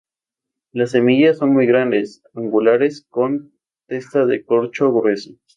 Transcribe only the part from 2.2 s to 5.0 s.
angulares, con testa de corcho